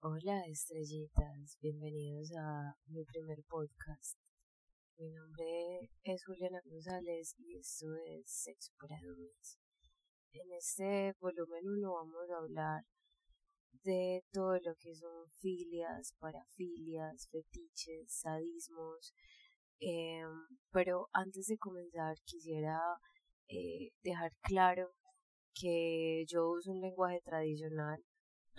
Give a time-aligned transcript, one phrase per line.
[0.00, 4.16] Hola estrellitas, bienvenidos a mi primer podcast.
[4.96, 9.58] Mi nombre es Juliana González y esto es Sexo para Adultos.
[10.30, 12.84] En este volumen 1 vamos a hablar
[13.82, 19.12] de todo lo que son filias, parafilias, fetiches, sadismos.
[19.80, 20.30] Em,
[20.70, 22.78] pero antes de comenzar quisiera
[23.48, 24.94] eh, dejar claro
[25.54, 28.00] que yo uso un lenguaje tradicional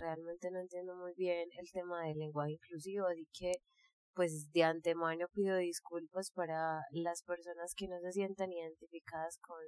[0.00, 3.52] realmente no entiendo muy bien el tema del lenguaje inclusivo, así que
[4.14, 9.58] pues de antemano pido disculpas para las personas que no se sientan identificadas con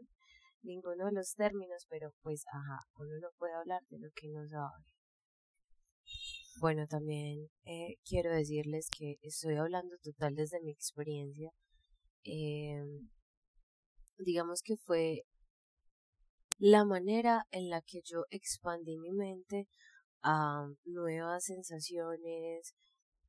[0.63, 4.47] ninguno de los términos, pero pues ajá, uno no puede hablar de lo que no
[4.49, 4.85] sabe.
[6.61, 11.51] Bueno, también eh, quiero decirles que estoy hablando total desde mi experiencia.
[12.25, 12.83] Eh,
[14.19, 15.25] digamos que fue
[16.59, 19.67] la manera en la que yo expandí mi mente
[20.23, 22.75] a nuevas sensaciones.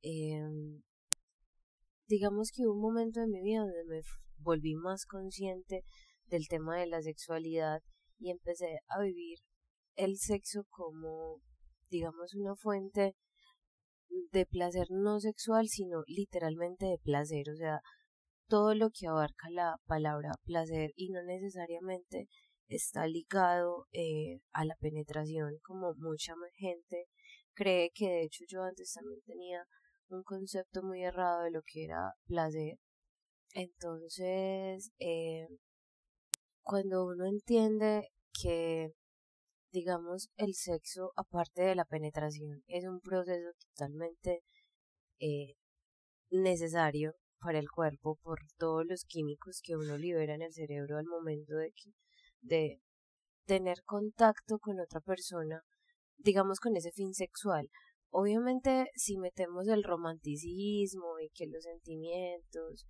[0.02, 0.82] Em,
[2.06, 4.02] digamos que hubo un momento en mi vida donde me
[4.38, 5.84] volví más consciente
[6.26, 7.82] del tema de la sexualidad
[8.18, 9.38] y empecé a vivir
[9.96, 11.40] el sexo como,
[11.90, 13.14] digamos, una fuente
[14.32, 17.80] de placer no sexual, sino literalmente de placer, o sea,
[18.48, 22.28] todo lo que abarca la palabra placer y no necesariamente
[22.68, 27.06] está ligado eh, a la penetración, como mucha gente
[27.54, 29.64] cree que de hecho yo antes también tenía
[30.08, 32.78] un concepto muy errado de lo que era placer.
[33.54, 35.46] Entonces, eh,
[36.62, 38.92] cuando uno entiende que,
[39.72, 44.42] digamos, el sexo, aparte de la penetración, es un proceso totalmente
[45.20, 45.54] eh,
[46.30, 51.06] necesario para el cuerpo por todos los químicos que uno libera en el cerebro al
[51.06, 51.92] momento de que
[52.44, 52.80] de
[53.46, 55.62] tener contacto con otra persona,
[56.16, 57.68] digamos con ese fin sexual.
[58.10, 62.86] Obviamente si metemos el romanticismo y que los sentimientos,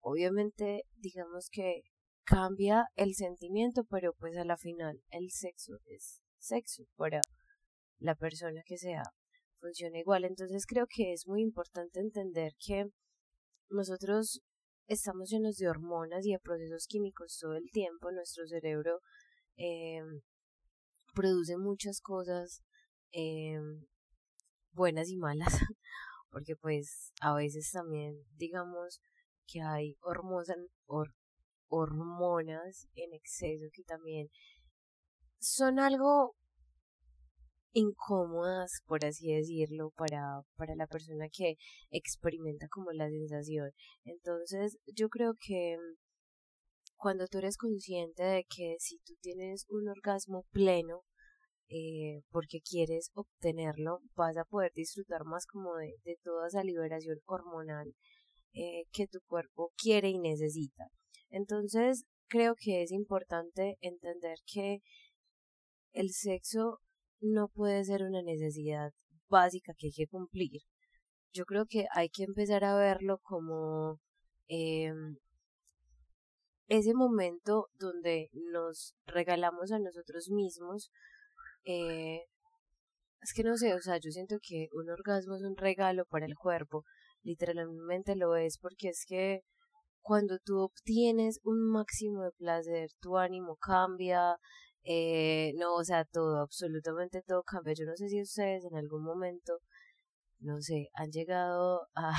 [0.00, 1.82] obviamente digamos que
[2.24, 7.20] cambia el sentimiento, pero pues a la final el sexo es sexo para
[7.98, 9.02] la persona que sea
[9.60, 10.24] funciona igual.
[10.24, 12.86] Entonces creo que es muy importante entender que
[13.68, 14.40] nosotros
[14.90, 18.10] estamos llenos de hormonas y de procesos químicos todo el tiempo.
[18.10, 19.00] Nuestro cerebro
[19.56, 20.02] eh,
[21.14, 22.60] produce muchas cosas
[23.12, 23.60] eh,
[24.72, 25.46] buenas y malas,
[26.30, 29.00] porque pues a veces también digamos
[29.46, 30.56] que hay hormonas,
[31.68, 34.28] hormonas en exceso que también
[35.38, 36.34] son algo
[37.72, 41.56] incómodas, por así decirlo, para, para la persona que
[41.90, 43.70] experimenta como la sensación.
[44.04, 45.76] Entonces, yo creo que
[46.96, 51.02] cuando tú eres consciente de que si tú tienes un orgasmo pleno,
[51.68, 57.20] eh, porque quieres obtenerlo, vas a poder disfrutar más como de, de toda esa liberación
[57.26, 57.94] hormonal
[58.52, 60.88] eh, que tu cuerpo quiere y necesita.
[61.30, 64.80] Entonces, creo que es importante entender que
[65.92, 66.80] el sexo
[67.20, 68.92] no puede ser una necesidad
[69.28, 70.62] básica que hay que cumplir.
[71.32, 74.00] Yo creo que hay que empezar a verlo como
[74.48, 74.92] eh,
[76.66, 80.90] ese momento donde nos regalamos a nosotros mismos.
[81.64, 82.22] Eh,
[83.20, 86.26] es que no sé, o sea, yo siento que un orgasmo es un regalo para
[86.26, 86.84] el cuerpo.
[87.22, 89.42] Literalmente lo es porque es que
[90.00, 94.36] cuando tú obtienes un máximo de placer, tu ánimo cambia,
[94.84, 97.74] eh, no, o sea, todo, absolutamente todo cambia.
[97.74, 99.58] Yo no sé si ustedes en algún momento,
[100.40, 102.12] no sé, han llegado a,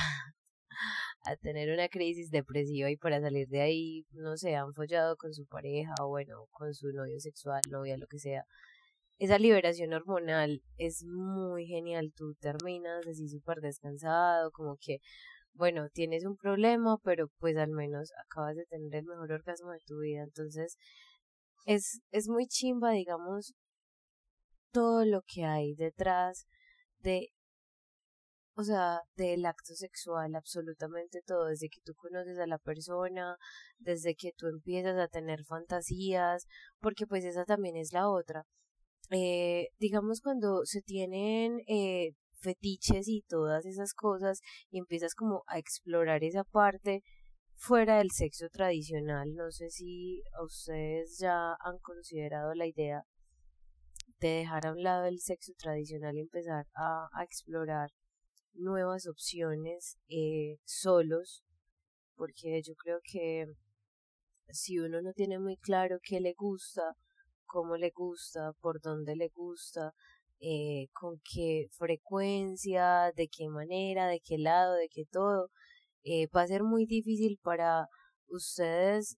[1.26, 5.34] a tener una crisis depresiva y para salir de ahí, no sé, han follado con
[5.34, 8.46] su pareja o bueno, con su novio sexual, novia, lo que sea.
[9.20, 12.12] Esa liberación hormonal es muy genial.
[12.16, 15.00] Tú terminas así súper descansado, como que,
[15.54, 19.80] bueno, tienes un problema, pero pues al menos acabas de tener el mejor orgasmo de
[19.86, 20.24] tu vida.
[20.24, 20.78] Entonces,
[21.66, 23.54] es, es muy chimba, digamos,
[24.72, 26.48] todo lo que hay detrás
[27.00, 27.30] de,
[28.56, 33.38] o sea, del acto sexual, absolutamente todo, desde que tú conoces a la persona,
[33.80, 36.46] desde que tú empiezas a tener fantasías,
[36.80, 38.44] porque pues esa también es la otra.
[39.10, 45.60] Eh, digamos cuando se tienen eh, fetiches y todas esas cosas y empiezas como a
[45.60, 47.04] explorar esa parte,
[47.62, 49.36] fuera del sexo tradicional.
[49.36, 53.04] No sé si ustedes ya han considerado la idea
[54.20, 57.92] de dejar a un lado el sexo tradicional y empezar a, explorar
[58.54, 61.44] nuevas opciones eh, solos,
[62.16, 63.46] porque yo creo que
[64.50, 66.96] si uno no tiene muy claro qué le gusta,
[67.46, 69.94] cómo le gusta, por dónde le gusta,
[70.40, 75.52] eh, con qué frecuencia, de qué manera, de qué lado, de qué todo,
[76.04, 77.88] eh, va a ser muy difícil para
[78.28, 79.18] ustedes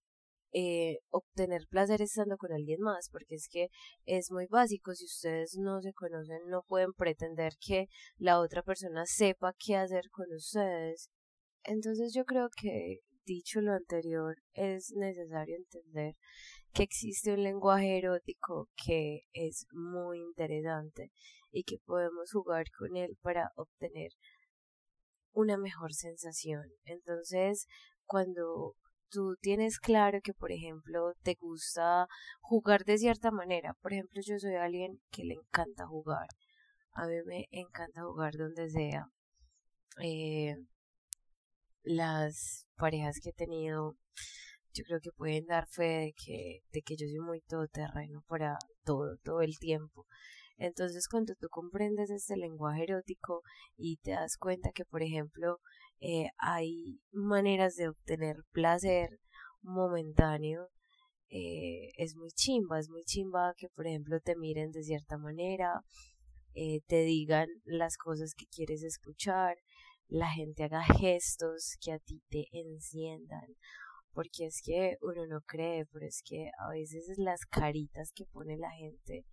[0.55, 3.69] eh, obtener placer estando con alguien más, porque es que
[4.05, 7.87] es muy básico, si ustedes no se conocen, no pueden pretender que
[8.17, 11.09] la otra persona sepa qué hacer con ustedes.
[11.63, 16.15] Entonces yo creo que, dicho lo anterior, es necesario entender
[16.71, 21.11] que existe un lenguaje erótico que es muy interesante
[21.51, 24.11] y que podemos jugar con él para obtener
[25.33, 26.63] una mejor sensación.
[26.85, 27.67] Entonces,
[28.05, 28.75] cuando
[29.09, 32.07] tú tienes claro que, por ejemplo, te gusta
[32.41, 36.27] jugar de cierta manera, por ejemplo, yo soy alguien que le encanta jugar,
[36.93, 39.05] a mí me encanta jugar donde sea.
[40.01, 40.55] Eh,
[41.83, 43.95] las parejas que he tenido,
[44.73, 48.57] yo creo que pueden dar fe de que, de que yo soy muy todoterreno para
[48.83, 50.07] todo, todo el tiempo.
[50.63, 53.41] Entonces, cuando tú comprendes este lenguaje erótico
[53.75, 55.57] y te das cuenta que, por ejemplo,
[55.99, 59.19] eh, hay maneras de obtener placer
[59.61, 60.69] momentáneo,
[61.29, 65.81] eh, es muy chimba, es muy chimba que, por ejemplo, te miren de cierta manera,
[66.53, 69.57] eh, te digan las cosas que quieres escuchar,
[70.07, 73.57] la gente haga gestos que a ti te enciendan,
[74.13, 78.55] porque es que uno no cree, pero es que a veces las caritas que pone
[78.55, 79.25] la gente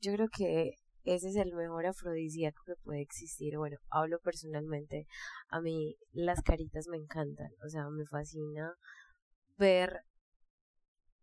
[0.00, 0.74] yo creo que
[1.04, 3.56] ese es el mejor afrodisíaco que puede existir.
[3.56, 5.06] Bueno, hablo personalmente.
[5.48, 7.50] A mí las caritas me encantan.
[7.64, 8.74] O sea, me fascina
[9.56, 10.02] ver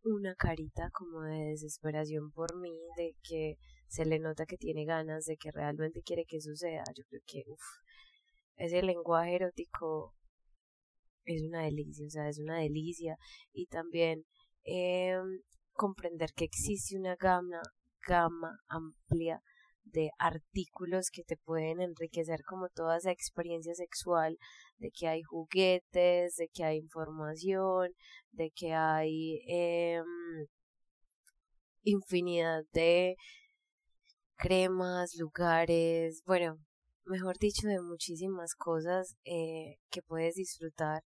[0.04, 3.58] una carita como de desesperación por mí, de que
[3.88, 6.84] se le nota que tiene ganas, de que realmente quiere que suceda.
[6.96, 7.64] Yo creo que, uff,
[8.58, 10.16] ese lenguaje erótico
[11.26, 13.18] es una delicia, o sea, es una delicia.
[13.54, 14.26] Y también
[14.64, 15.18] eh,
[15.74, 17.62] comprender que existe una gama
[18.08, 19.42] gama amplia
[19.86, 24.38] de artículos que te pueden enriquecer como toda esa experiencia sexual,
[24.78, 27.92] de que hay juguetes, de que hay información,
[28.32, 30.02] de que hay eh,
[31.84, 33.16] infinidad de
[34.38, 36.58] cremas, lugares, bueno,
[37.06, 41.04] mejor dicho, de muchísimas cosas eh, que puedes disfrutar.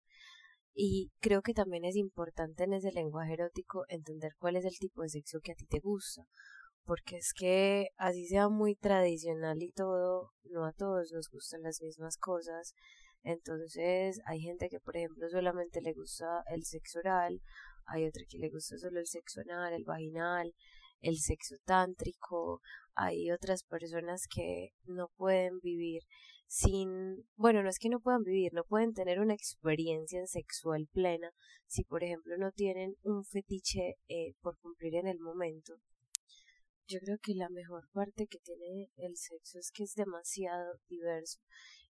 [0.74, 5.02] Y creo que también es importante en ese lenguaje erótico entender cuál es el tipo
[5.02, 6.24] de sexo que a ti te gusta
[6.90, 11.84] porque es que así sea muy tradicional y todo, no a todos nos gustan las
[11.84, 12.74] mismas cosas.
[13.22, 17.42] Entonces hay gente que por ejemplo solamente le gusta el sexo oral,
[17.86, 20.56] hay otra que le gusta solo el sexo anal, el vaginal,
[21.02, 22.60] el sexo tántrico,
[22.96, 26.02] hay otras personas que no pueden vivir
[26.48, 31.30] sin, bueno, no es que no puedan vivir, no pueden tener una experiencia sexual plena
[31.68, 35.76] si por ejemplo no tienen un fetiche eh, por cumplir en el momento
[36.90, 41.40] yo creo que la mejor parte que tiene el sexo es que es demasiado diverso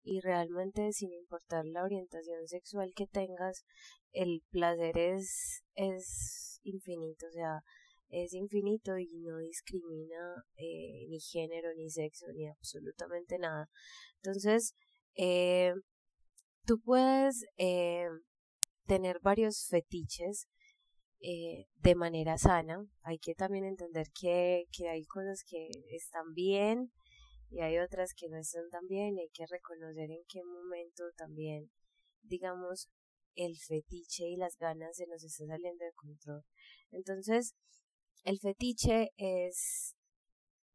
[0.02, 3.64] y realmente sin importar la orientación sexual que tengas,
[4.12, 7.62] el placer es, es infinito, o sea,
[8.08, 13.68] es infinito y no discrimina eh, ni género, ni sexo, ni absolutamente nada.
[14.16, 14.74] Entonces,
[15.14, 15.74] eh,
[16.64, 18.08] tú puedes eh,
[18.86, 20.48] tener varios fetiches
[21.20, 22.86] eh, de manera sana.
[23.02, 26.92] Hay que también entender que, que hay cosas que están bien
[27.50, 31.04] y hay otras que no están tan bien y hay que reconocer en qué momento
[31.16, 31.70] también,
[32.22, 32.88] digamos,
[33.34, 36.44] el fetiche y las ganas se nos está saliendo de control.
[36.90, 37.54] Entonces,
[38.24, 39.96] el fetiche es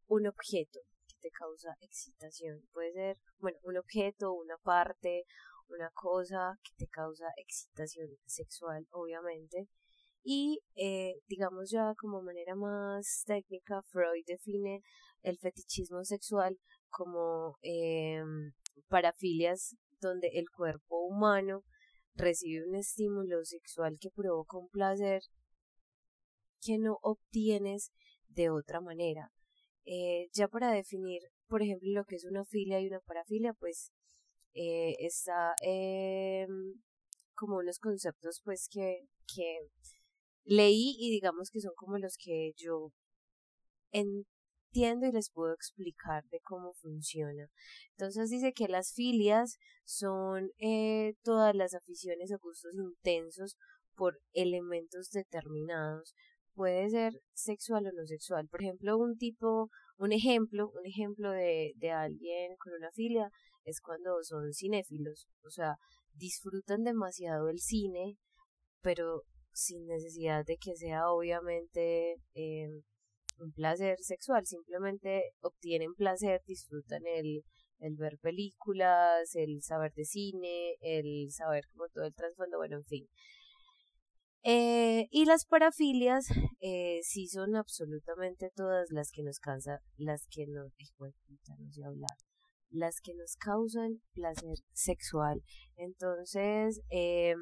[0.08, 2.68] un objeto que te causa excitación.
[2.72, 5.26] Puede ser, bueno, un objeto, una parte,
[5.68, 9.68] una cosa que te causa excitación sexual, obviamente.
[10.24, 14.82] Y eh, digamos ya como manera más técnica, Freud define
[15.22, 16.58] el fetichismo sexual
[16.90, 18.24] como eh,
[18.88, 21.64] parafilias donde el cuerpo humano
[22.16, 25.22] recibe un estímulo sexual que provoca un placer
[26.62, 27.92] que no obtienes
[28.30, 29.32] de otra manera.
[29.86, 33.92] Eh, ya para definir, por ejemplo, lo que es una filia y una parafilia, pues
[34.54, 36.48] está eh,
[37.34, 39.68] como unos conceptos pues que, que
[40.46, 42.92] leí y digamos que son como los que yo
[43.92, 47.48] entiendo y les puedo explicar de cómo funciona.
[47.92, 53.56] Entonces dice que las filias son eh, todas las aficiones o gustos intensos
[53.96, 56.14] por elementos determinados.
[56.56, 58.48] Puede ser sexual o no sexual.
[58.48, 63.30] Por ejemplo, un tipo, un ejemplo, un ejemplo de, de alguien con una filia
[63.64, 65.28] es cuando son cinéfilos.
[65.46, 65.78] O sea,
[66.14, 68.18] disfrutan demasiado el cine,
[68.82, 69.24] pero
[69.54, 72.70] sin necesidad de que sea obviamente eh,
[73.40, 77.44] un placer sexual, simplemente obtienen placer, disfrutan el,
[77.80, 82.86] el ver películas, el saber de cine, el saber como todo el trasfondo, bueno, en
[82.86, 83.08] fin.
[84.46, 86.28] Eh, y las parafilias
[86.60, 92.18] eh, sí son absolutamente todas las que nos cansan, las que nos, no hablar,
[92.70, 95.42] las que nos causan placer sexual.
[95.78, 97.36] Entonces, eh,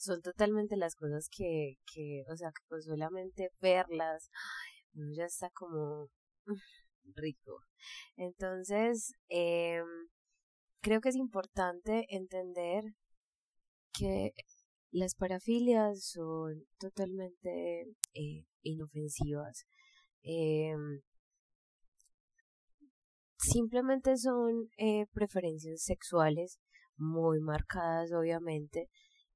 [0.00, 4.30] son totalmente las cosas que, que o sea, que pues solamente verlas,
[4.94, 6.08] ya está como
[7.14, 7.60] rico.
[8.16, 9.82] Entonces, eh,
[10.80, 12.82] creo que es importante entender
[13.92, 14.32] que
[14.90, 17.82] las parafilias son totalmente
[18.14, 19.66] eh, inofensivas.
[20.22, 20.74] Eh,
[23.36, 26.58] simplemente son eh, preferencias sexuales
[26.96, 28.88] muy marcadas, obviamente,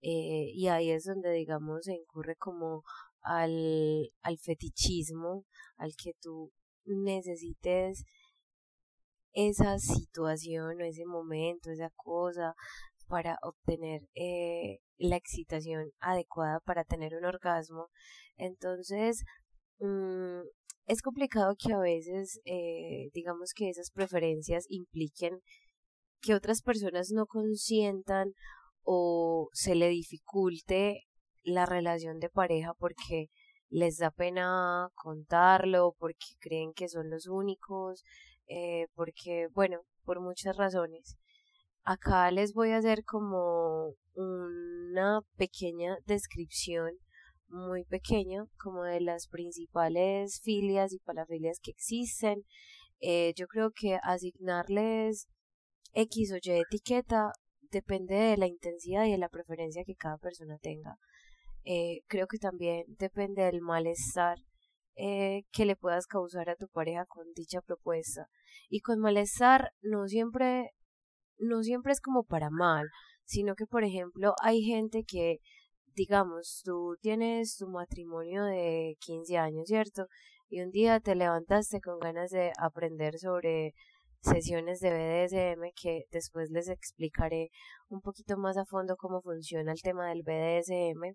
[0.07, 2.83] eh, y ahí es donde, digamos, se incurre como
[3.23, 5.47] al, al fetichismo,
[5.79, 6.53] al que tú
[6.85, 8.05] necesites
[9.33, 12.55] esa situación o ese momento, esa cosa
[13.09, 17.89] para obtener eh, la excitación adecuada para tener un orgasmo.
[18.37, 19.25] Entonces,
[19.79, 20.41] mm,
[20.87, 25.41] es complicado que a veces, eh, digamos que esas preferencias impliquen
[26.21, 28.35] que otras personas no consientan
[28.85, 31.09] o se le dificulte
[31.43, 33.31] la relación de pareja porque
[33.71, 38.05] les da pena contarlo, porque creen que son los únicos,
[38.47, 41.17] eh, porque, bueno, por muchas razones.
[41.83, 46.93] Acá les voy a hacer como una pequeña descripción,
[47.49, 52.45] muy pequeña, como de las principales filias y parafilias que existen.
[53.01, 55.29] Eh, yo creo que asignarles
[55.93, 57.33] X o Y etiqueta
[57.75, 60.97] depende de la intensidad y de la preferencia que cada persona tenga.
[61.65, 64.39] Eh, creo que también depende del malestar
[64.97, 68.29] eh, que le puedas causar a tu pareja con dicha propuesta.
[68.69, 70.71] Y con malestar no siempre,
[71.39, 72.87] no siempre es como para mal,
[73.25, 75.39] sino que, por ejemplo, hay gente que,
[75.97, 80.07] digamos, tú tienes tu matrimonio de 15 años, ¿cierto?
[80.49, 83.75] Y un día te levantaste con ganas de aprender sobre
[84.25, 87.51] sesiones de BDSM que después les explicaré
[87.89, 91.15] un poquito más a fondo cómo funciona el tema del BDSM.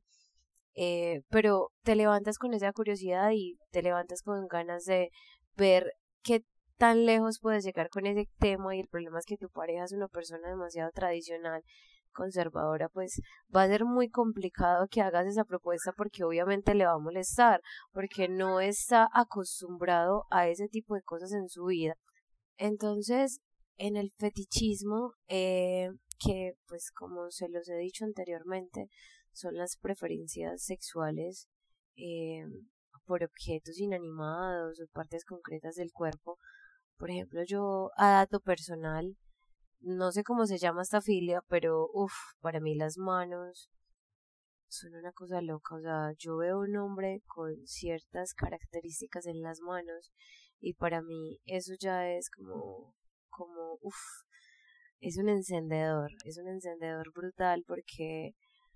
[0.75, 5.09] Eh, pero te levantas con esa curiosidad y te levantas con ganas de
[5.55, 6.43] ver qué
[6.77, 9.91] tan lejos puedes llegar con ese tema y el problema es que tu pareja es
[9.91, 11.63] una persona demasiado tradicional
[12.11, 13.21] conservadora, pues
[13.55, 17.61] va a ser muy complicado que hagas esa propuesta porque obviamente le va a molestar,
[17.91, 21.95] porque no está acostumbrado a ese tipo de cosas en su vida.
[22.59, 23.39] Entonces,
[23.77, 25.89] en el fetichismo, eh,
[26.19, 28.89] que pues como se los he dicho anteriormente,
[29.31, 31.47] son las preferencias sexuales
[31.95, 32.43] eh,
[33.05, 36.37] por objetos inanimados o partes concretas del cuerpo.
[36.97, 39.15] Por ejemplo, yo a dato personal,
[39.79, 43.71] no sé cómo se llama esta filia, pero uff, para mí las manos
[44.67, 45.75] son una cosa loca.
[45.75, 50.11] O sea, yo veo un hombre con ciertas características en las manos
[50.59, 52.93] y para mí eso ya es como,
[53.29, 53.95] como, uff,
[54.99, 58.33] es un encendedor, es un encendedor brutal porque,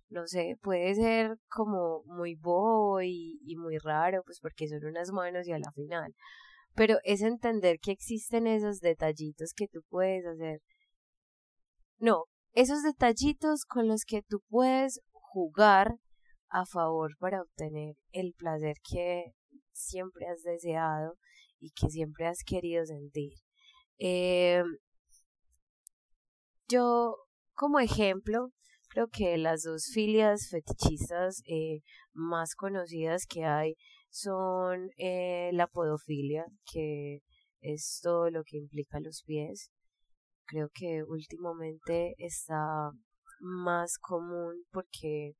[0.09, 5.11] no sé, puede ser como muy bobo y, y muy raro, pues porque son unas
[5.11, 6.15] manos y a la final,
[6.75, 10.61] pero es entender que existen esos detallitos que tú puedes hacer.
[11.97, 15.95] No, esos detallitos con los que tú puedes jugar
[16.49, 19.33] a favor para obtener el placer que
[19.71, 21.15] siempre has deseado
[21.63, 23.32] y que siempre has querido sentir.
[23.98, 24.63] Eh,
[26.67, 27.15] yo,
[27.53, 28.50] como ejemplo,
[28.89, 31.79] creo que las dos filias fetichistas eh,
[32.12, 33.75] más conocidas que hay
[34.10, 37.20] son eh, la podofilia, que
[37.62, 39.72] es todo lo que implica los pies.
[40.46, 42.91] Creo que últimamente está
[43.39, 45.36] más común porque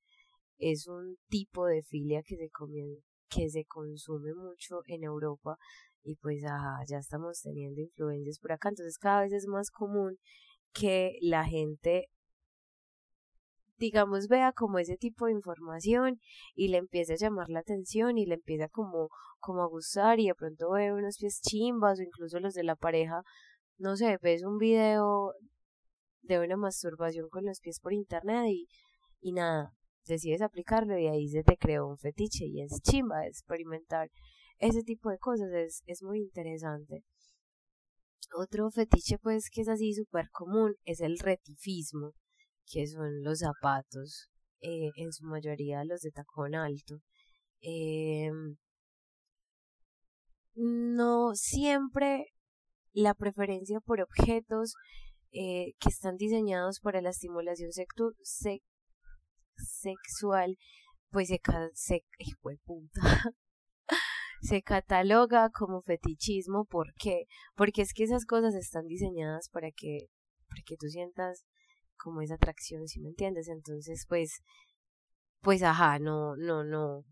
[0.58, 2.50] es un tipo de filia que se,
[3.30, 5.58] que se consume mucho en Europa
[6.03, 10.17] y pues ya estamos teniendo influencias por acá, entonces cada vez es más común
[10.74, 12.10] que la gente
[13.77, 16.19] digamos vea como ese tipo de información
[16.55, 20.27] y le empiece a llamar la atención y le empieza como como a gustar y
[20.27, 23.24] de pronto ve unos pies chimbas o incluso los de la pareja
[23.77, 25.33] no sé ves un video
[26.22, 28.67] de una masturbación con los pies por internet y,
[29.19, 29.74] y nada
[30.05, 34.10] decides aplicarlo y ahí se te creó un fetiche y es chimba experimentar
[34.63, 37.03] ese tipo de cosas es, es muy interesante.
[38.36, 42.13] Otro fetiche pues que es así súper común es el retifismo,
[42.65, 44.29] que son los zapatos,
[44.62, 47.01] eh, en su mayoría los de tacón alto.
[47.62, 48.32] Eh,
[50.55, 52.27] no siempre
[52.93, 54.75] la preferencia por objetos
[55.32, 57.72] eh, que están diseñados para la estimulación
[59.58, 60.58] sexual,
[61.10, 61.41] pues se,
[61.74, 62.03] se,
[64.43, 66.65] se cataloga como fetichismo.
[66.65, 67.23] ¿Por qué?
[67.55, 70.07] Porque es que esas cosas están diseñadas para que,
[70.50, 71.45] para que tú sientas
[71.97, 73.47] como esa atracción, si me entiendes.
[73.47, 74.41] Entonces, pues,
[75.41, 77.05] pues, ajá, no, no, no.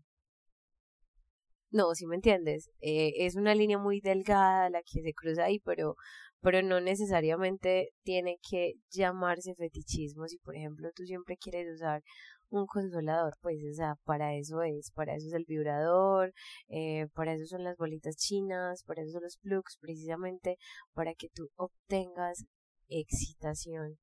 [1.70, 2.70] No, si me entiendes.
[2.80, 5.96] Eh, es una línea muy delgada la que se cruza ahí, pero,
[6.42, 10.26] pero no necesariamente tiene que llamarse fetichismo.
[10.28, 12.02] Si, por ejemplo, tú siempre quieres usar
[12.50, 16.34] un consolador, pues, o sea, para eso es, para eso es el vibrador,
[16.68, 20.58] eh, para eso son las bolitas chinas, para eso son los plugs, precisamente
[20.92, 22.44] para que tú obtengas
[22.88, 23.98] excitación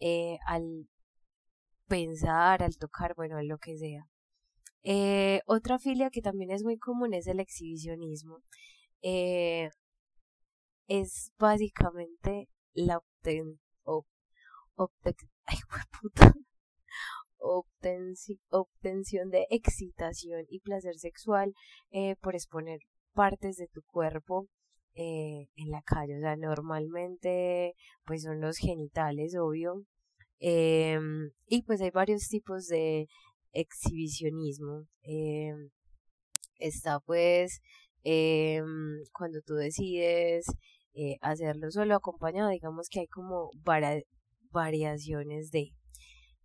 [0.00, 0.88] eh, al
[1.88, 4.04] pensar, al tocar, bueno, lo que sea.
[4.84, 8.38] Eh, otra filia que también es muy común es el exhibicionismo.
[9.02, 9.70] Eh,
[10.92, 13.58] es básicamente la obten,
[16.02, 16.34] puta,
[18.50, 21.54] obtención de excitación y placer sexual
[21.90, 22.80] eh, por exponer
[23.14, 24.48] partes de tu cuerpo
[24.94, 26.18] eh, en la calle.
[26.18, 29.86] O sea, normalmente pues son los genitales, obvio.
[30.40, 30.98] Eh,
[31.46, 33.08] y pues hay varios tipos de
[33.52, 34.86] exhibicionismo.
[35.04, 35.52] Eh,
[36.58, 37.62] está pues
[38.04, 38.60] eh,
[39.12, 40.46] cuando tú decides
[40.94, 43.50] eh, hacerlo solo acompañado, digamos que hay como
[44.50, 45.72] variaciones de.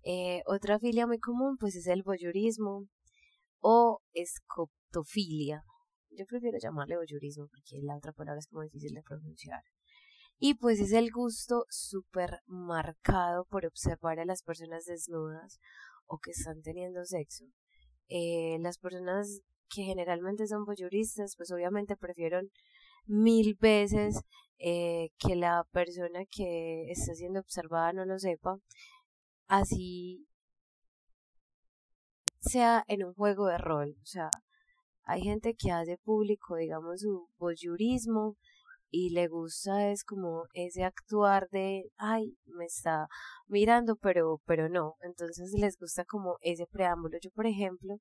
[0.04, 2.88] Eh, otra filia muy común pues es el voyeurismo
[3.60, 5.64] o escoptofilia.
[6.12, 9.62] Yo prefiero llamarle voyeurismo porque la otra palabra es como difícil de pronunciar.
[10.40, 15.60] Y pues es el gusto súper marcado por observar a las personas desnudas
[16.06, 17.46] o que están teniendo sexo.
[18.08, 22.52] Eh, las personas que generalmente son voyeuristas, pues obviamente prefieren
[23.08, 24.22] mil veces
[24.60, 28.58] eh, que la persona que está siendo observada no lo sepa,
[29.48, 30.28] así
[32.40, 33.96] sea en un juego de rol.
[34.02, 34.30] O sea,
[35.04, 38.38] hay gente que hace público, digamos, su voyeurismo
[38.90, 43.08] y le gusta es como ese actuar de ay me está
[43.48, 47.98] mirando pero pero no entonces les gusta como ese preámbulo yo por ejemplo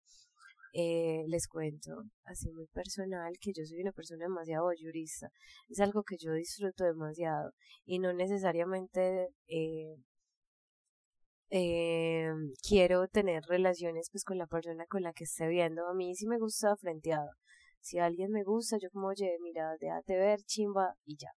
[0.72, 5.30] eh, les cuento así muy personal que yo soy una persona demasiado jurista
[5.68, 7.52] es algo que yo disfruto demasiado
[7.84, 9.96] y no necesariamente eh,
[11.50, 12.32] eh,
[12.66, 16.26] quiero tener relaciones pues con la persona con la que esté viendo a mí sí
[16.26, 17.30] me gusta frenteado
[17.86, 21.30] si alguien me gusta, yo como, oye, mira, déjate ver, chimba, y ya.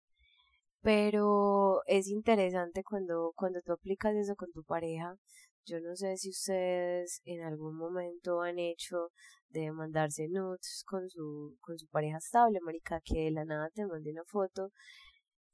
[0.83, 5.17] Pero es interesante cuando, cuando tú aplicas eso con tu pareja.
[5.67, 9.11] Yo no sé si ustedes en algún momento han hecho
[9.49, 13.85] de mandarse nudes con su, con su pareja estable, marica, que de la nada te
[13.85, 14.71] mande una foto.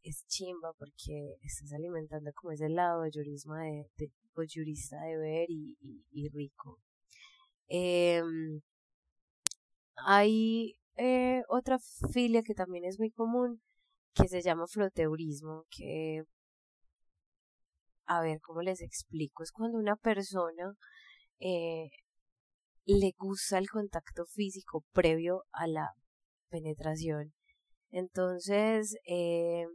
[0.02, 5.78] Es chimba porque estás alimentando como ese lado de de, de, yurista de ver y,
[6.10, 6.78] y, rico.
[7.68, 8.22] Eh,
[9.96, 11.78] hay eh, otra
[12.12, 13.62] filia que también es muy común,
[14.14, 16.24] que se llama floteurismo, que,
[18.06, 19.42] a ver, ¿cómo les explico?
[19.42, 20.74] Es cuando una persona
[21.40, 21.90] eh,
[22.84, 25.90] le gusta el contacto físico previo a la
[26.50, 27.32] penetración.
[27.90, 29.66] Entonces, eh,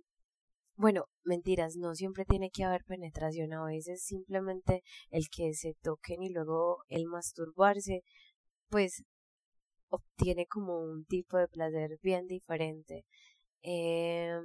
[0.76, 6.22] bueno, mentiras, no siempre tiene que haber penetración, a veces simplemente el que se toquen
[6.24, 8.04] y luego el masturbarse,
[8.70, 9.04] pues
[9.90, 13.06] obtiene como un tipo de placer bien diferente.
[13.64, 14.40] Eh,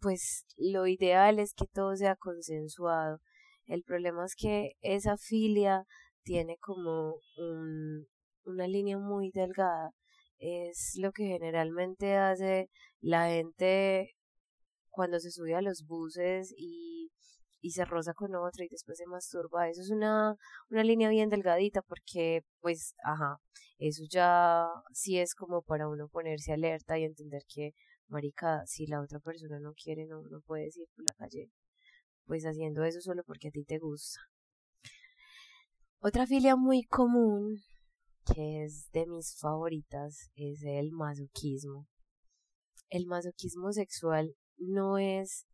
[0.00, 3.20] pues lo ideal es que todo sea consensuado.
[3.66, 5.84] El problema es que esa filia
[6.22, 8.06] tiene como un,
[8.44, 9.92] una línea muy delgada.
[10.38, 12.68] Es lo que generalmente hace
[13.00, 14.16] la gente
[14.90, 17.10] cuando se sube a los buses y,
[17.60, 19.68] y se roza con otro y después se masturba.
[19.68, 20.36] Eso es una,
[20.70, 23.38] una línea bien delgadita porque, pues, ajá,
[23.78, 27.72] eso ya sí es como para uno ponerse alerta y entender que,
[28.08, 31.50] marica, si la otra persona no quiere, no, no puedes ir por la calle,
[32.24, 34.20] pues haciendo eso solo porque a ti te gusta.
[36.00, 37.58] Otra filia muy común,
[38.32, 41.86] que es de mis favoritas, es el masoquismo.
[42.88, 45.46] El masoquismo sexual no es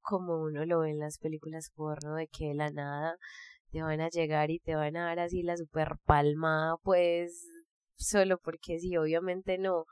[0.00, 3.16] como uno lo ve en las películas porno de que de la nada
[3.70, 7.48] te van a llegar y te van a dar así la super palmada, pues
[7.96, 9.86] solo porque sí, obviamente no.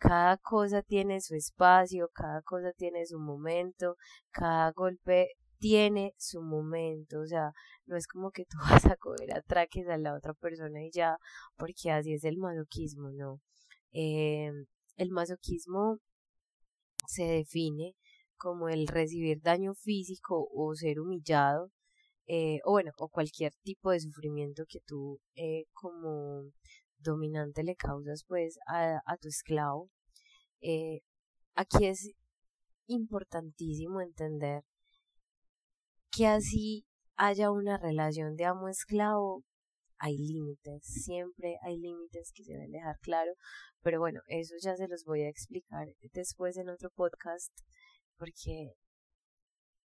[0.00, 3.96] Cada cosa tiene su espacio, cada cosa tiene su momento,
[4.30, 7.52] cada golpe tiene su momento, o sea,
[7.84, 11.18] no es como que tú vas a coger atraques a la otra persona y ya,
[11.56, 13.40] porque así es el masoquismo, no.
[13.92, 14.50] Eh,
[14.96, 15.98] el masoquismo
[17.06, 17.94] se define
[18.38, 21.70] como el recibir daño físico o ser humillado,
[22.26, 26.44] eh, o bueno, o cualquier tipo de sufrimiento que tú eh, como
[27.00, 29.90] dominante le causas pues a, a tu esclavo.
[30.60, 31.00] Eh,
[31.54, 32.12] aquí es
[32.86, 34.62] importantísimo entender
[36.10, 36.86] que así
[37.16, 39.44] haya una relación de amo-esclavo,
[39.98, 43.32] hay límites, siempre hay límites que se deben dejar claro,
[43.82, 47.52] pero bueno, eso ya se los voy a explicar después en otro podcast
[48.16, 48.72] porque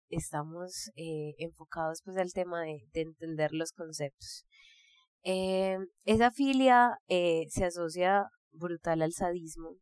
[0.09, 4.47] estamos eh, enfocados pues al tema de, entender los conceptos.
[5.29, 9.77] Eh, esa filia eh, se asocia brutal al sadismo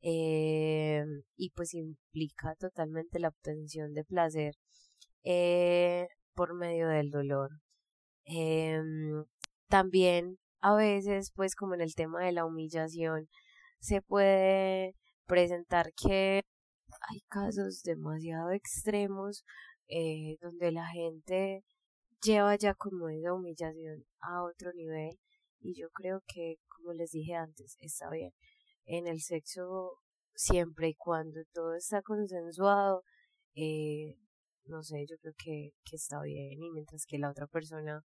[0.00, 4.54] y pues implica totalmente la obtención de placer
[6.34, 7.50] por medio del dolor.
[9.68, 13.28] También a veces, pues como en el tema de la humillación,
[13.80, 14.94] se puede
[15.26, 16.42] presentar que
[17.10, 19.44] hay casos demasiado extremos
[19.88, 21.64] eh, donde la gente
[22.22, 25.18] lleva ya como esa humillación a otro nivel
[25.60, 28.32] y yo creo que como les dije antes está bien
[28.84, 29.98] en el sexo
[30.34, 33.02] siempre y cuando todo está consensuado
[33.54, 34.16] eh,
[34.64, 38.04] no sé yo creo que, que está bien y mientras que la otra persona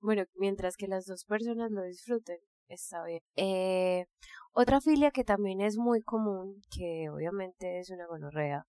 [0.00, 3.20] bueno, mientras que las dos personas lo disfruten, está bien.
[3.36, 4.06] Eh,
[4.52, 8.66] otra filia que también es muy común, que obviamente es una gonorrea,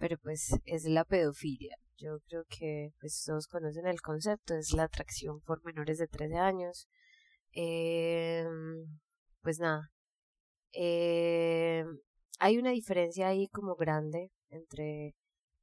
[0.00, 1.76] pero pues es la pedofilia.
[1.98, 6.36] Yo creo que pues todos conocen el concepto, es la atracción por menores de 13
[6.36, 6.88] años.
[7.52, 8.46] Eh,
[9.42, 9.90] pues nada,
[10.72, 11.84] eh,
[12.38, 15.14] hay una diferencia ahí como grande entre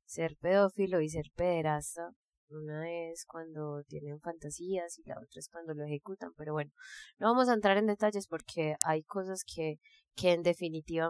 [0.06, 2.12] ser pedófilo y ser pederasta.
[2.50, 6.72] Una es cuando tienen fantasías y la otra es cuando lo ejecutan, pero bueno,
[7.20, 9.80] no vamos a entrar en detalles porque hay cosas que,
[10.16, 11.10] que en definitiva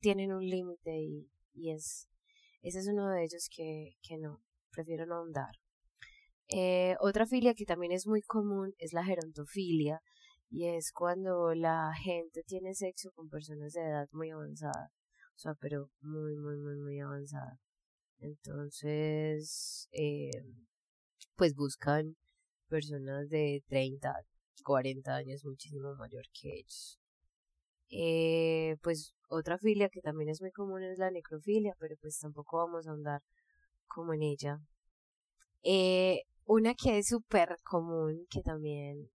[0.00, 2.08] tienen un límite y, y es,
[2.62, 5.52] ese es uno de ellos que, que no, prefiero no ahondar.
[6.48, 10.00] Eh, otra filia que también es muy común es la gerontofilia
[10.50, 14.90] y es cuando la gente tiene sexo con personas de edad muy avanzada,
[15.36, 17.60] o sea, pero muy, muy, muy, muy avanzada.
[18.18, 20.30] Entonces, eh,
[21.36, 22.16] pues buscan
[22.68, 24.12] personas de 30,
[24.64, 26.98] 40 años muchísimo mayor que ellos.
[27.90, 32.58] Eh, pues otra filia que también es muy común es la necrofilia, pero pues tampoco
[32.58, 33.22] vamos a andar
[33.86, 34.60] como en ella.
[35.62, 39.10] Eh, una que es súper común, que también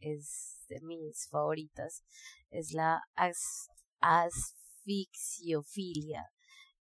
[0.00, 2.02] es de mis favoritas,
[2.50, 3.02] es la
[4.00, 6.30] asfixiofilia,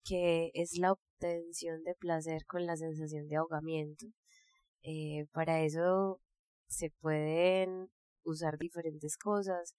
[0.03, 4.07] que es la obtención de placer con la sensación de ahogamiento.
[4.81, 6.21] Eh, para eso
[6.67, 7.89] se pueden
[8.23, 9.75] usar diferentes cosas.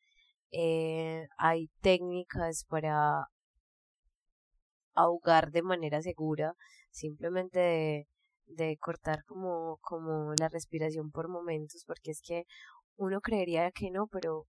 [0.52, 3.26] Eh, hay técnicas para
[4.94, 6.54] ahogar de manera segura,
[6.90, 8.08] simplemente de,
[8.46, 12.44] de cortar como, como la respiración por momentos, porque es que
[12.96, 14.46] uno creería que no, pero,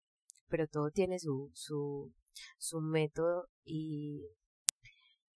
[0.50, 2.12] pero todo tiene su, su,
[2.58, 4.26] su método y,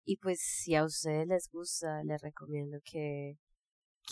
[0.03, 3.37] y pues si a ustedes les gusta, les recomiendo que,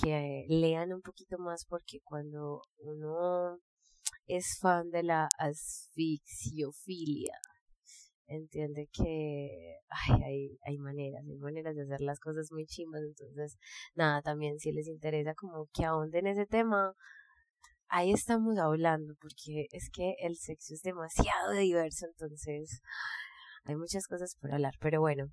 [0.01, 3.59] que lean un poquito más porque cuando uno
[4.27, 7.37] es fan de la asfixiofilia,
[8.27, 13.57] entiende que ay, hay, hay maneras, hay maneras de hacer las cosas muy chimas, entonces
[13.95, 16.93] nada, también si les interesa como que ahonden ese tema,
[17.87, 22.81] ahí estamos hablando, porque es que el sexo es demasiado diverso, entonces
[23.65, 25.27] hay muchas cosas por hablar, pero bueno,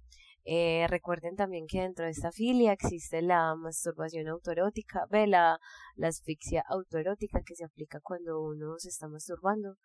[0.44, 5.60] eh, recuerden también que dentro de esta filia existe la masturbación autoerótica, ve la,
[6.02, 9.76] asfixia autoerótica que se aplica cuando uno se está masturbando.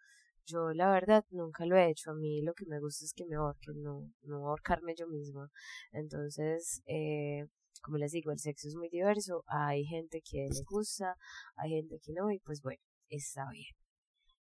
[0.45, 3.25] Yo la verdad nunca lo he hecho, a mí lo que me gusta es que
[3.25, 5.49] me ahorquen, no, no ahorcarme yo misma.
[5.91, 7.47] Entonces, eh,
[7.81, 11.15] como les digo, el sexo es muy diverso, hay gente que le gusta,
[11.55, 13.75] hay gente que no, y pues bueno, está bien.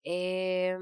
[0.05, 0.77] Eh,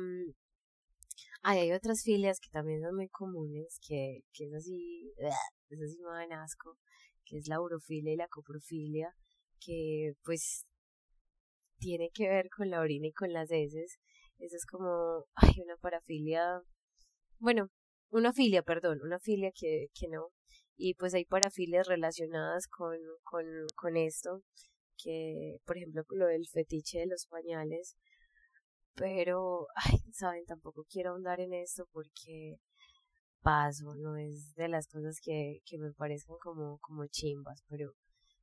[1.42, 6.11] hay otras filias que también son muy comunes, que, que es así, es así me
[6.11, 6.77] dan asco,
[7.25, 9.14] que es la urofilia y la coprofilia,
[9.61, 10.66] que pues
[11.79, 13.99] tiene que ver con la orina y con las heces.
[14.38, 16.61] Esa es como, hay una parafilia,
[17.38, 17.68] bueno,
[18.11, 20.29] una filia, perdón, una filia que, que no.
[20.77, 23.44] Y pues hay parafilias relacionadas con, con,
[23.75, 24.42] con esto,
[24.99, 27.96] que por ejemplo lo del fetiche de los pañales,
[28.96, 32.59] pero, ay, saben, tampoco quiero ahondar en esto porque
[33.42, 37.92] paso, no es de las cosas que, que me parezcan como, como chimbas, pero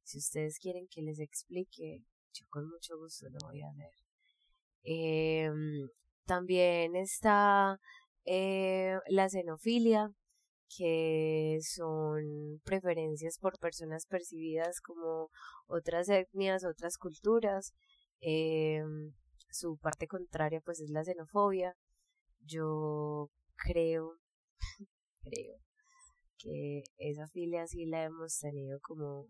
[0.04, 3.92] si ustedes quieren que les explique, yo con mucho gusto lo voy a hacer.
[4.86, 5.50] Eh,
[6.26, 7.80] también está
[8.26, 10.10] eh, la xenofilia,
[10.76, 15.30] que son preferencias por personas percibidas como
[15.68, 17.74] otras etnias, otras culturas.
[18.22, 18.82] Eh,
[19.54, 21.76] su parte contraria pues es la xenofobia.
[22.42, 24.18] Yo creo,
[25.22, 25.58] creo
[26.38, 29.28] que esa filia sí la hemos tenido como,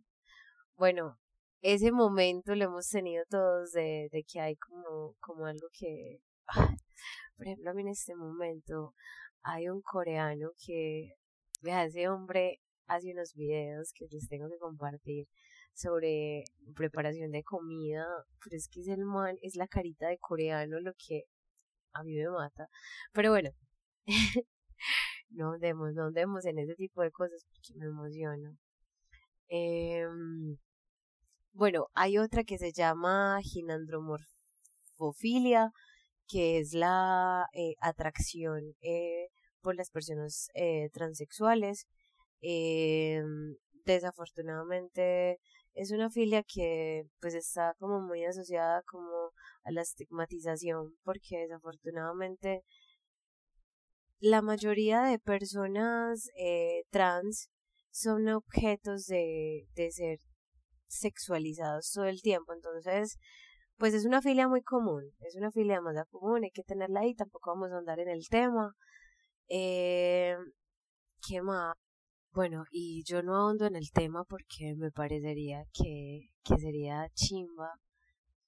[0.77, 1.19] bueno,
[1.61, 6.21] ese momento lo hemos tenido todos de, de que hay como, como algo que,
[7.37, 8.95] por ejemplo, a mí en este momento
[9.43, 11.15] hay un coreano que,
[11.61, 15.27] vea, ese hombre hace unos videos que les tengo que compartir
[15.73, 16.43] sobre
[16.75, 18.05] preparación de comida,
[18.43, 21.23] pero es que es el man, es la carita de coreano lo que
[21.93, 22.67] a mí me mata.
[23.13, 23.49] Pero bueno,
[25.29, 28.57] no andemos, no andemos en ese tipo de cosas porque me emociono.
[29.49, 30.57] Em,
[31.53, 35.71] bueno, hay otra que se llama ginandromorfofilia,
[36.27, 39.27] que es la eh, atracción eh,
[39.61, 41.87] por las personas eh, transexuales.
[42.41, 43.55] Em,
[43.85, 45.39] desafortunadamente
[45.73, 49.31] es una filia que pues está como muy asociada como
[49.63, 52.63] a la estigmatización porque desafortunadamente
[54.19, 57.49] la mayoría de personas eh, trans
[57.91, 60.19] son objetos de, de ser
[60.87, 63.17] sexualizados todo el tiempo entonces
[63.77, 67.15] pues es una filia muy común es una filia más común hay que tenerla ahí
[67.15, 68.73] tampoco vamos a andar en el tema
[69.49, 70.35] eh,
[71.27, 71.75] ¿qué más?
[72.35, 77.79] Bueno, y yo no ahondo en el tema porque me parecería que, que sería chimba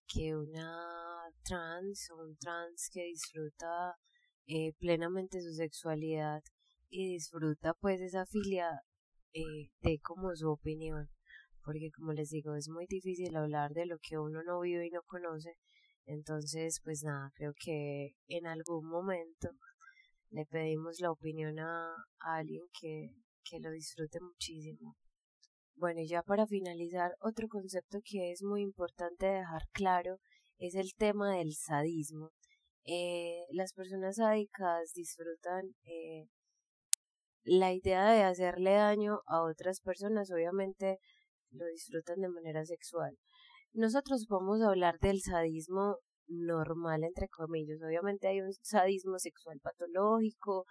[0.07, 3.95] que una trans o un trans que disfruta
[4.47, 6.41] eh, plenamente su sexualidad
[6.89, 8.81] y disfruta pues esa filia
[9.33, 11.07] eh, de como su opinión
[11.63, 14.89] porque como les digo es muy difícil hablar de lo que uno no vive y
[14.89, 15.57] no conoce.
[16.07, 19.49] Entonces pues nada creo que en algún momento
[20.31, 23.13] le pedimos la opinión a alguien que
[23.49, 24.97] que lo disfrute muchísimo.
[25.75, 30.19] Bueno, y ya para finalizar, otro concepto que es muy importante dejar claro
[30.58, 32.31] es el tema del sadismo.
[32.86, 36.27] Eh, las personas sádicas disfrutan eh,
[37.43, 40.99] la idea de hacerle daño a otras personas, obviamente
[41.51, 43.17] lo disfrutan de manera sexual.
[43.73, 47.79] Nosotros vamos a hablar del sadismo normal, entre comillas.
[47.86, 50.65] Obviamente hay un sadismo sexual patológico,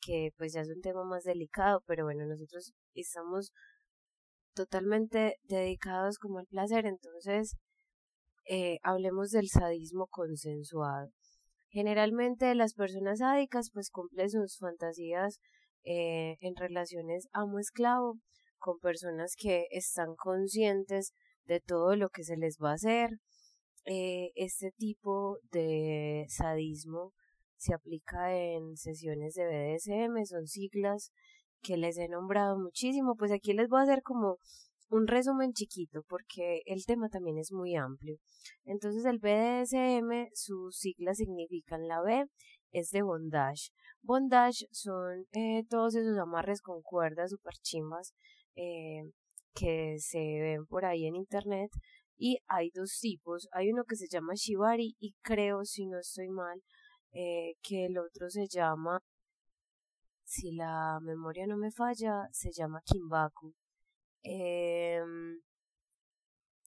[0.00, 3.52] que pues ya es un tema más delicado, pero bueno, nosotros estamos
[4.54, 7.56] totalmente dedicados como al placer, entonces
[8.48, 11.10] eh, hablemos del sadismo consensuado.
[11.70, 15.38] Generalmente las personas sádicas pues cumplen sus fantasías
[15.84, 18.18] eh, en relaciones amo-esclavo
[18.58, 21.12] con personas que están conscientes
[21.44, 23.10] de todo lo que se les va a hacer.
[23.84, 27.12] Eh, este tipo de sadismo
[27.58, 31.12] se aplica en sesiones de BDSM, son siglas
[31.62, 34.38] que les he nombrado muchísimo, pues aquí les voy a hacer como
[34.90, 38.16] un resumen chiquito porque el tema también es muy amplio.
[38.64, 42.24] Entonces el BDSM, sus siglas significan la B,
[42.72, 43.70] es de bondage.
[44.02, 48.14] Bondage son eh, todos esos amarres con cuerdas super chimbas
[48.54, 49.02] eh,
[49.54, 51.70] que se ven por ahí en internet
[52.16, 53.48] y hay dos tipos.
[53.52, 56.62] Hay uno que se llama Shibari y creo, si no estoy mal,
[57.12, 59.00] eh, que el otro se llama,
[60.24, 63.54] si la memoria no me falla, se llama Kimbaku.
[64.22, 65.00] Eh,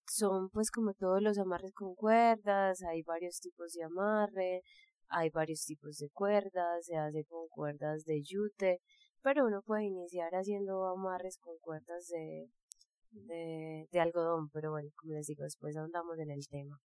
[0.07, 4.61] son pues como todos los amarres con cuerdas, hay varios tipos de amarre,
[5.07, 8.81] hay varios tipos de cuerdas, se hace con cuerdas de yute,
[9.21, 12.49] pero uno puede iniciar haciendo amarres con cuerdas de,
[13.11, 16.79] de, de algodón, pero bueno, como les digo, después andamos en el tema.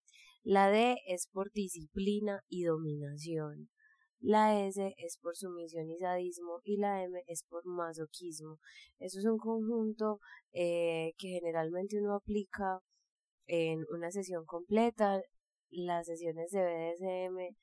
[0.45, 3.71] La D es por disciplina y dominación.
[4.21, 8.59] La S es por sumisión y sadismo y la M es por masoquismo.
[8.99, 10.21] Eso es un conjunto
[10.53, 12.81] eh, que generalmente uno aplica
[13.47, 15.23] en una sesión completa.
[15.71, 17.57] Las sesiones de BDSM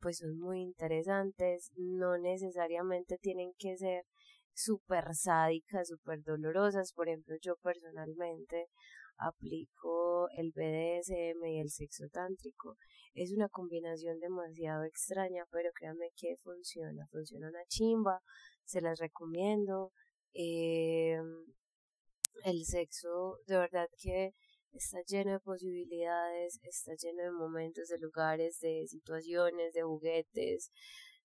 [0.00, 4.04] pues son muy interesantes, no necesariamente tienen que ser
[4.52, 6.92] súper sádicas, súper dolorosas.
[6.92, 8.66] Por ejemplo, yo personalmente
[9.18, 12.76] aplico el BDSM y el sexo tántrico.
[13.14, 18.22] Es una combinación demasiado extraña, pero créanme que funciona, funciona una chimba,
[18.64, 19.92] se las recomiendo.
[20.34, 21.18] Eh,
[22.44, 24.34] el sexo de verdad que
[24.72, 30.70] está lleno de posibilidades, está lleno de momentos, de lugares, de situaciones, de juguetes.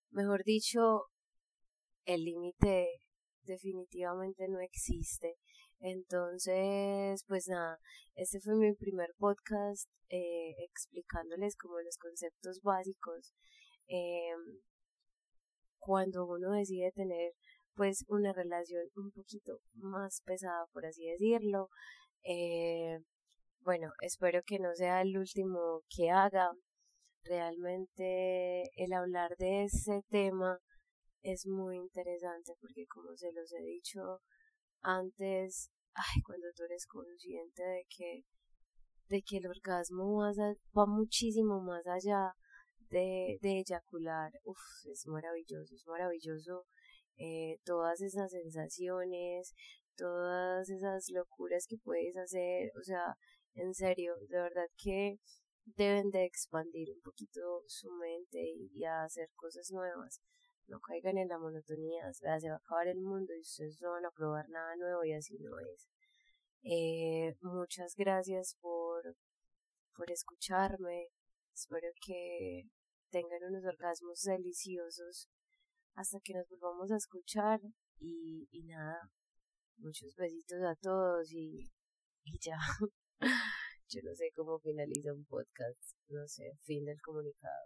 [0.09, 1.07] Mejor dicho,
[2.05, 2.87] el límite
[3.43, 5.35] definitivamente no existe.
[5.81, 7.79] Entonces, pues nada,
[8.15, 13.33] este fue mi primer podcast eh, explicándoles como los conceptos básicos.
[13.87, 14.33] eh,
[15.79, 17.33] cuando uno decide tener
[17.75, 21.69] pues una relación un poquito más pesada por así decirlo
[22.23, 22.99] eh,
[23.61, 26.51] bueno espero que no sea el último que haga
[27.23, 30.59] realmente el hablar de ese tema
[31.23, 34.21] es muy interesante porque como se los he dicho
[34.81, 38.25] antes ay cuando tú eres consciente de que
[39.07, 40.21] de que el orgasmo
[40.77, 42.33] va muchísimo más allá
[42.89, 46.65] de, de eyacular, Uf, es maravilloso, es maravilloso
[47.17, 49.53] eh, todas esas sensaciones,
[49.95, 53.15] todas esas locuras que puedes hacer, o sea,
[53.53, 55.19] en serio, de verdad que
[55.65, 60.21] deben de expandir un poquito su mente y, hacer cosas nuevas.
[60.67, 64.05] No caigan en la monotonía, se va a acabar el mundo y ustedes no van
[64.05, 65.89] a probar nada nuevo y así no es.
[66.63, 69.15] Eh, muchas gracias por,
[69.95, 71.07] por escucharme.
[71.53, 72.69] Espero que
[73.09, 75.29] tengan unos orgasmos deliciosos
[75.95, 77.59] hasta que nos volvamos a escuchar
[77.99, 79.11] y, y nada,
[79.77, 81.69] muchos besitos a todos y,
[82.23, 82.57] y ya.
[83.89, 87.59] Yo no sé cómo finaliza un podcast, no sé, fin del comunicado.